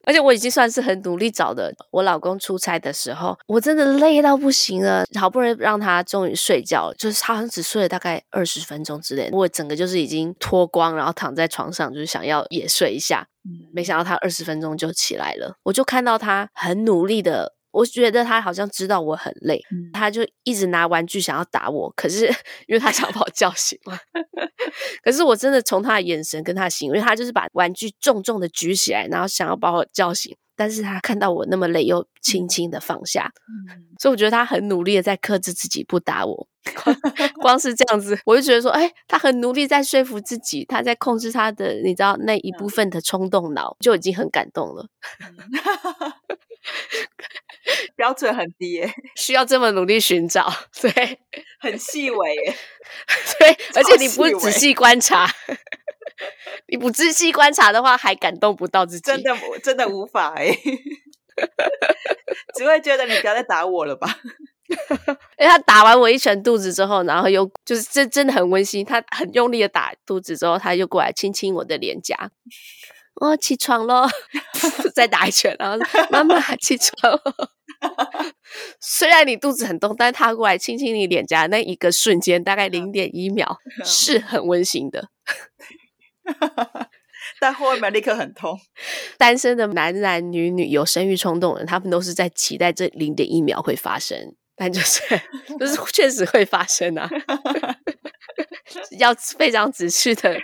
[0.07, 1.71] 而且我已经算是很努力找的。
[1.91, 13.27] 我老公出差的时候，我真的累到不行了，好不容易让他终于睡觉，就是他好像只睡了大概二十分钟之类的，我整个就是已经脱光，然后躺在床上，就是想要也睡一下。
[13.73, 17.55] 没想到他二十分钟就起来了，我就看到他很努力的。
[17.73, 22.25] 我觉得他好像知道我很累，嗯、他就一直拿玩具想要打我，可是
[22.67, 23.99] 因为他想把我叫醒了。
[25.03, 33.33] 可是我真的从他的眼神跟他的行为，因为他就是把玩具重重的举起来，然后想要把我叫醒，但是他看到我那么累，又轻轻的放下。
[33.49, 36.49] 嗯、所以我觉得他很努力的在克制自己不打我。
[36.83, 36.97] 光，
[37.41, 44.89] 光是这样子，我就觉得说，哎，他很努力在说服自己，他在控制他的，你知道那一部分的冲动脑，就已经很感动了。
[47.95, 51.21] 标准很低耶，需要这么努力寻找，对，
[51.61, 52.57] 很细微耶，
[53.39, 55.29] 对，而且你不仔细观察，
[56.69, 60.51] 你不仔细观察的话，还感动不到自己，真的真的无法哎，
[62.57, 64.19] 只会觉得你不要再打我了吧？
[65.39, 72.31] 因为他打完我一拳肚子之后，然后又就是真真的很温馨，他很用力的打肚子之后，他又过来亲亲我的脸颊。
[73.19, 74.07] 我、哦、起床了，
[74.95, 75.79] 再打一拳，然后
[76.11, 77.51] 妈妈起床了。
[78.79, 85.09] 虽然你肚子很痛，但是他过来亲亲你脸颊那一个瞬间，大概零点一秒，是很温馨的。
[87.41, 88.59] 但后面立刻很痛。
[89.19, 95.01] 单身的男男女女有生育冲动的人，他们都是在期待这零点一秒会发生，但就是
[95.59, 97.09] 就是确实会发生啊！
[98.99, 100.41] 要非常仔细的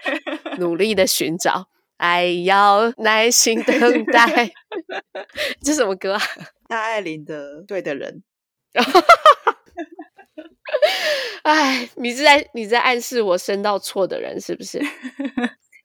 [0.58, 1.68] 努力的寻找。
[1.98, 4.50] 爱要耐心等待，
[5.62, 6.20] 这什么歌啊？
[6.66, 8.24] 大爱玲的《对的人》。
[11.44, 14.84] 哎，你是在你在暗示我生到错的人是不是？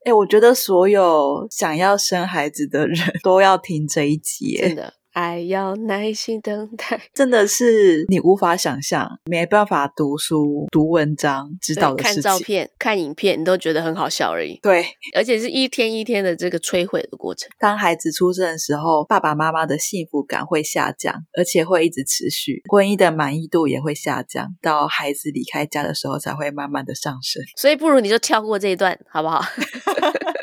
[0.07, 4.93] 哎，我觉得所有想要生孩子的人 都要听这一集，真的。
[5.17, 12.21] 爱要耐心等待，真的是你无法想象，没办法读书、读文章、知道的事情。
[12.21, 14.59] 看照片、看影片，你都觉得很好笑而已。
[14.61, 17.49] 对，而且是一天一天的这个摧毁的过程。
[17.57, 27.41] 当孩子出生的时候，爸爸妈妈的幸福感会下降，而且会一直持续，婚姻的满意度也会下降，到孩子离开家的时候才会慢慢的上升。
[27.55, 29.43] 所以不如你就跳过这一段，好不好？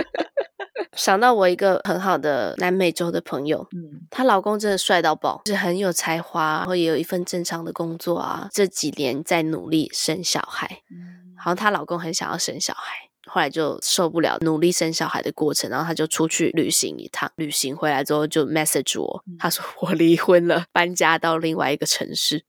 [0.96, 8.48] 想到我一个很好的南美洲的朋友，嗯，她老公真的帅到爆，是很有才华，然后也有一份正常的工作啊。
[8.52, 12.94] 这几年在努力生小孩，嗯，好像她老公很想要生小孩，
[13.26, 17.30] 后来就受不了努力生小孩的过程，然后他就出去旅行一趟。
[17.36, 22.44] 旅行回来之后就 message 我，他说我离婚了，搬家到另外一个城市，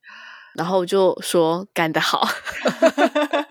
[0.54, 2.28] 然后我就说干得好。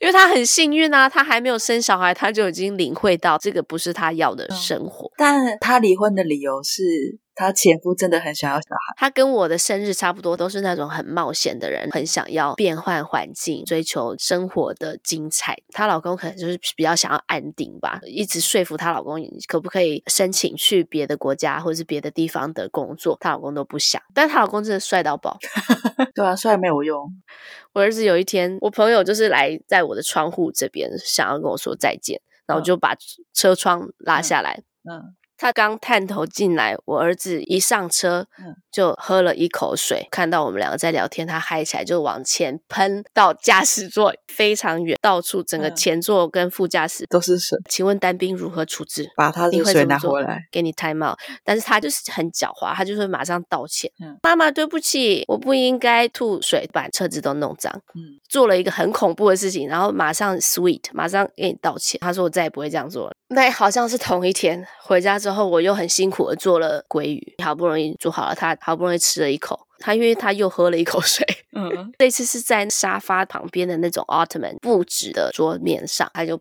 [0.00, 5.06] 因为他很幸运啊，他还没有生小孩，他就已经领会到这个不是他要的生活。
[5.06, 7.18] 嗯，但他离婚的理由是。
[7.36, 8.94] 他前夫真的很想要小孩。
[8.96, 15.56] 他跟我的生日差不多，都是那种很冒险的人，很想要变换环境，追求生活的精彩。
[15.70, 24.00] 她老公可能就是比较想要安定吧，一直说服她老公可不可以申请去别的国家或者是别的地方的工作，她老公都不想。
[24.14, 25.36] 但她老公真的帅到爆，
[26.16, 27.06] 对啊，帅没有用。
[27.74, 32.96] 我儿子有一天，我朋友就是来在我的窗户这边，想要跟我说再见，然后我就把
[33.34, 34.96] 车窗拉下来，嗯。
[34.96, 38.26] 嗯他刚探头进来，我儿子一上车
[38.72, 47.58] 就喝了一口水，嗯、看到我们两个在聊天，他嗨起来就往前喷到驾驶座非常远，到处整个前座跟副驾驶都是水。
[47.68, 49.10] 请问单兵如何处置？
[49.16, 51.18] 把他的水拿回来，给你 time out。
[51.44, 53.90] 但是他就是很狡猾，他就会马上道歉。
[54.00, 57.72] 嗯、妈妈对不起，我不应该吐水，把车子都弄脏。
[57.94, 61.98] 嗯，做了一个很恐怖的事情，然后马上 sweet，马上给你道歉。
[62.00, 63.12] 他说我再也不会这样做了。
[63.28, 71.26] 那好像是同一天回家之后，我又很辛苦的做了鲑鱼，好不容易煮好了，他好不容易吃了一口，他因为他又喝了一口水。
[71.56, 76.40] 嗯， 这次是在沙发旁边的那种奥特曼布置的桌面上，他就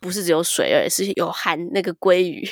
[0.00, 2.46] 不是只有水而已，是有含那个鲑鱼。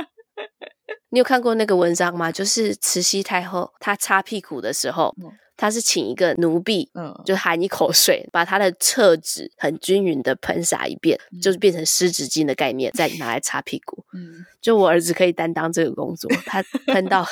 [1.10, 2.30] 你有看过那个文章吗？
[2.30, 5.14] 就是慈禧太后她擦屁股的时候。
[5.22, 14.04] 嗯他是请一个奴婢，嗯，就含一口水，把他的厕纸很均匀的喷洒一遍，嗯、就是变成湿纸巾的概念，再拿来擦屁股。
[14.12, 17.26] 嗯，就我儿子可以担当这个工作，他喷到，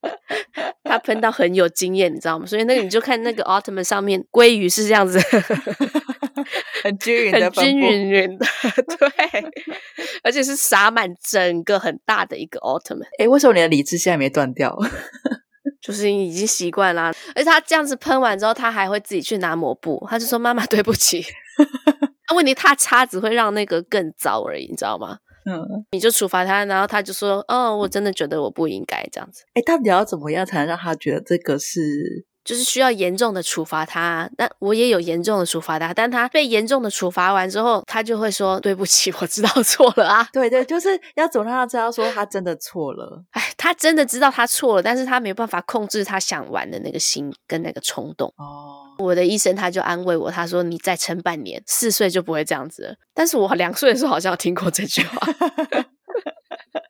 [0.84, 2.44] 他喷到很有经验，你知道吗？
[2.44, 5.18] 所以那个你就看那个奥特曼上面鲑鱼是这样子，
[6.84, 8.46] 很均匀的，很均匀的，
[8.98, 9.08] 对，
[10.22, 13.08] 而且是洒满整个很大的一个奥特曼。
[13.18, 14.76] 诶，为什么你的理智现在没断掉？
[15.80, 21.24] 就是已经习惯啦，而且他这样子喷完之后，他还会自己去拿抹布，他就说：“妈妈，对不起。
[22.28, 25.18] ”那问题他擦只会让那个更糟而已，你知道吗？
[25.48, 25.62] 嗯，
[25.92, 32.26] 你就处罚他，然后他就说：“哦，我真的觉得我不应该这样子。”哎，到底要怎么样才能让他觉得这个是？
[32.46, 40.26] 就是需要严重的处罚他，但我也有严重的处罚他，但他被严重的处罚完之后，他就会说对不起，我知道 错了啊。
[40.32, 43.24] 对对，就是要怎么让他知道说他真的错了。
[43.32, 48.32] 哎，他真的知道他错了，但是他没有办法控制他想玩的那个心跟那个冲动。
[48.36, 52.94] 哦，我的医生他就安慰我，他说你再撑半年，四岁就不会这样子了。
[53.12, 55.26] 但是我两岁的时候好像有听过这句话。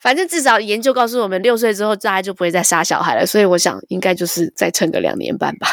[0.07, 5.67] 反正至少研究告诉我们，六岁之后大家就不会再杀小孩了，所以我想应该就是再撑个两年半吧，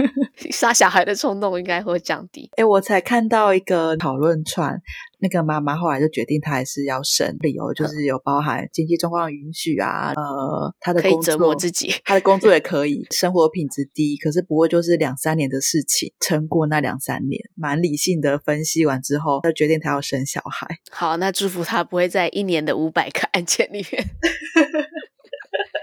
[0.52, 2.50] 杀小孩的冲动应该会降低。
[2.58, 4.78] 诶，我才看到一个讨论串。
[5.20, 20.66] 那个妈妈后来就决定，她还是要生，理由就是有包含经济状况允许啊，呃，她的工作，可以折磨自己，她的工作也 可以，生活品质低，可是不过就是两三年的事情，撑过那两三年，蛮理性的分析完之后，她决定她要生小孩。
[20.90, 24.04] 好，那祝福她不会在一年的五百个案件里面。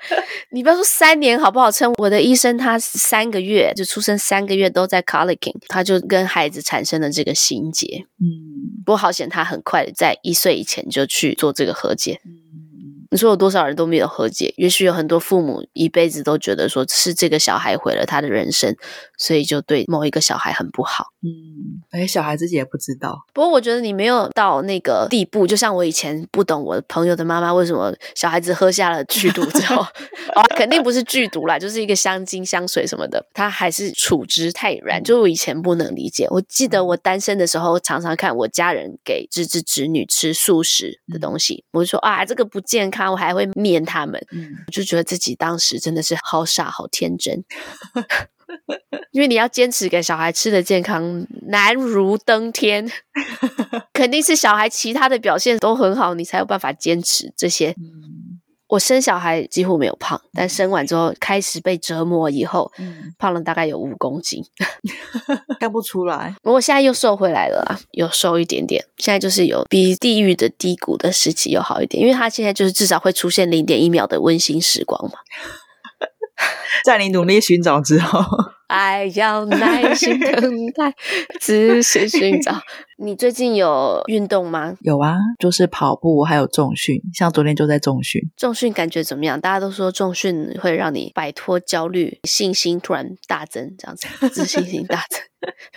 [0.52, 1.94] 你不要说三年好不好撑？
[1.98, 8.06] 我的医生他三个月就出生三个月都在 colicky，他就跟孩子产生了这个心结。
[8.20, 12.20] 嗯，不过好险他很快在一岁以前就去做这个和解。
[12.26, 12.35] 嗯
[13.16, 14.54] 你说有多少人都没有和解？
[14.58, 18.76] 也许有很多父母一辈子都觉得说是这个小孩毁了他的人生，
[19.18, 21.06] 所以就对某一个小孩很不好。
[21.24, 23.24] 嗯，哎，小孩自己也不知道。
[23.34, 29.78] 不过我觉得你没有到那个地步，就像我以前不懂我朋友的妈妈为什么小孩子喝下了剧毒之后，
[30.36, 35.02] 啊，肯定不是剧毒啦，就是一个香精、香水什么的，他还是处之泰然。
[35.02, 43.05] 就我以前不能理解，我记得我单身的时候，常常看我家人给侄子侄女吃素食的东西，我就说啊，这个不健康。
[43.10, 47.44] 我还会念他们，嗯，我就觉得自己当时真的是好傻好天真，
[49.12, 52.90] 因为你要坚持给小孩吃的健康难如登天，
[53.94, 57.72] 肯定是小孩其他的表现都很好，你才有办法坚持这些。
[57.72, 58.15] 嗯
[58.76, 64.44] 我生小孩几乎没有胖，但生完之后开始被折磨以后，嗯、胖了大概有五公斤，
[65.60, 66.36] 看不出来。
[66.44, 68.84] 不过现在又瘦回来了啊，有瘦一点点。
[68.98, 75.20] 现在就是有比地狱的低谷的时期又好一点，因为他现在就是至少会出现零点一秒的温馨时光嘛。
[76.86, 78.20] 在你努力寻找之后，
[78.68, 80.94] 爱要耐心等待，
[81.40, 82.62] 仔细寻找。
[82.98, 84.76] 你最近有运动吗？
[84.82, 87.02] 有啊，就是跑步，还有重训。
[87.14, 88.22] 像昨天就在重训。
[88.38, 89.40] 重训感觉怎么样？
[89.40, 95.22] 大家都说重训会让你摆脱焦虑，信心突然大增，这样子，自信心大增。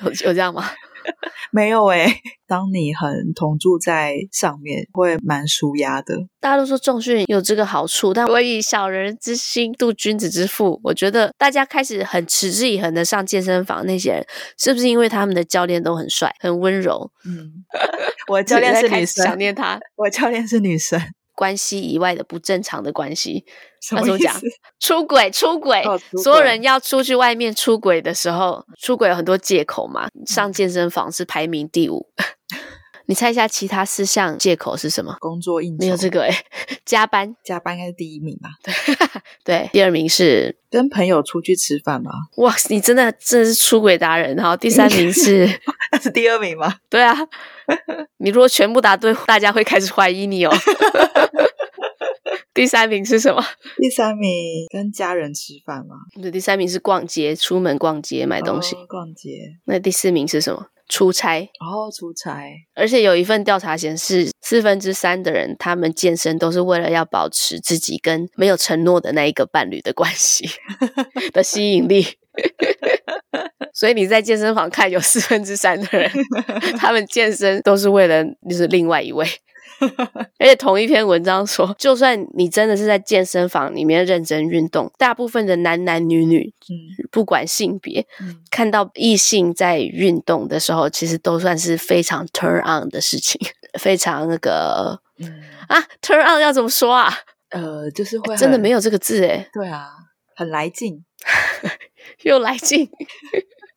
[0.02, 0.64] 有有这样吗？
[1.50, 6.14] 没有诶、欸，当你很同住在上面，会蛮舒压的。
[6.40, 10.80] 大家都说重训有这个好处，但我以小人之心度君子之腹。
[10.84, 14.26] 我觉得大家开始很持之以恒的上健身房，那些人
[14.58, 17.10] 是不是因为他们的教练都很帅、很温柔？
[17.24, 17.64] 嗯，
[18.28, 19.80] 我的教练是女生， 想念他。
[19.96, 21.00] 我教练是女生。
[21.38, 23.44] 关系以外的不正常的关系，
[23.90, 24.34] 他怎么讲？
[24.80, 30.08] 出轨，出轨，哦，出轨，所有人要出去外面出轨的时候，出轨有很多借口嘛。
[30.26, 32.08] 上健身房是排名第五，
[33.08, 35.16] 你猜一下其他四项借口是什么？
[35.18, 36.44] 工作应酬没有这个哎，
[36.84, 38.50] 加班，加班应该是第一名吧？
[39.42, 42.10] 对，第二名是跟朋友出去吃饭吗？
[42.36, 44.36] 哇，你真的真的是出轨达人。
[44.36, 45.48] 然后第三名是，
[45.90, 46.74] 那是第二名吗？
[46.90, 47.16] 对啊，
[48.18, 50.54] 你如果全部答对，大家会开始怀疑你哦。
[52.58, 53.40] 第三名是什么？
[53.76, 55.94] 第三名跟家人吃饭吗？
[56.20, 58.74] 对，第三名是逛街，出门逛街买东西。
[58.74, 59.30] 哦，逛街。
[59.66, 60.66] 那第四名是什么？
[60.88, 61.40] 出差。
[61.60, 62.42] 哦，出差。
[62.74, 70.48] 而且有一份调查显示，四分之三的人他们健身都是为了要保持自己跟没有承诺的那一个伴侣的关系
[71.32, 72.04] 的吸引力。
[73.72, 76.10] 所以你在健身房看，有四分之三的人，
[76.76, 79.24] 他们健身都是为了就是另外一位。
[80.38, 93.40] 而且同一篇文章说，就算你真的是在健身房里面认真运动，大部分的男男女女，嗯，不管性别，嗯，看到异性在运动的时候，其实都算是非常 turn on 的事情，
[93.78, 97.12] 非常那个，嗯啊，turn on 要怎么说啊？
[97.50, 99.48] 呃，就是会真的没有这个字诶。
[99.52, 99.90] 对啊，
[100.36, 101.04] 很来劲，
[102.22, 102.88] 又来劲。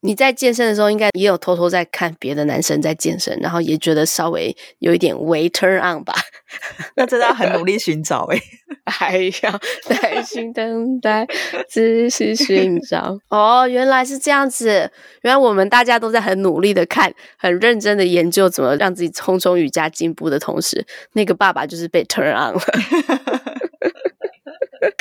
[0.01, 6.13] 你在健身的时候，应该也有偷偷在看别的男生在健身，然后也觉得稍微有一点微 turn on 吧？
[6.97, 8.41] 那真的要很努力寻找诶，
[8.85, 11.25] 还要耐心等待，
[11.69, 13.17] 仔细寻找。
[13.29, 14.91] 哦，原来是这样子，
[15.21, 22.61] 原来我们大家都在很努力的看，很认真的研究怎么让自己匆匆瑜伽进步的同时，那个爸爸就是被 turn on 了。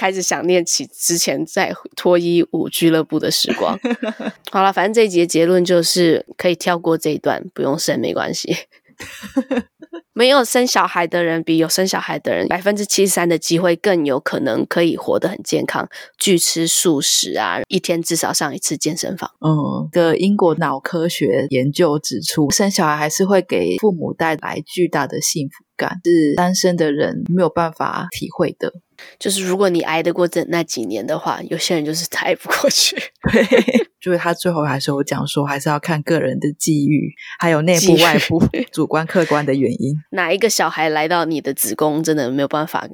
[0.00, 3.78] 开始想念起之前在脱衣舞俱乐部的时光。
[4.50, 8.56] 好了，反正这一集的结论就是可以跳过这一段，不用生没关系。
[10.12, 15.88] 没有生小孩的人比有生小孩的人百分之七十三的机会更有可能可以活得很健康，
[16.18, 19.30] 拒吃素食啊，一天至少上一次健身房。
[19.40, 28.72] 嗯，个英国脑科学研究指出，生小孩还是会给父母带来巨大的幸福感，是单身的人没有办法体会的。
[29.18, 32.96] 就是如果你挨得过这那几年的话，有些人就是 挨不过去。
[33.32, 33.44] 对，
[34.00, 38.42] 就是他最后还是有讲说，还是要看个人的际遇，还有内部外部
[38.72, 39.94] 主观客观的原因。
[40.10, 42.86] 哪一个小孩来到你的子宫，真的没有办法，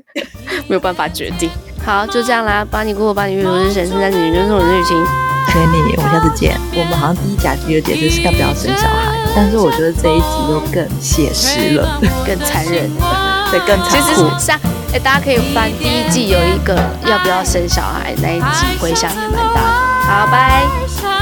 [0.69, 1.51] 没有办法决定。
[1.85, 4.97] 好，就这样啦，帮你过，帮你阅读，是神圣在你就是我的旅行。
[5.47, 6.59] 谢谢你，我们下次见。
[6.75, 12.91] 我们好像第一集、第二集就是要不要生小孩，但是我觉得这一集又更写实了，更残忍，
[13.51, 14.29] 对，更残酷。
[14.39, 14.53] 其
[14.99, 16.75] 大家可以翻第一季有一个
[17.07, 20.07] 要不要生小孩那一集，回响也蛮大的。
[20.07, 21.16] 好，拜。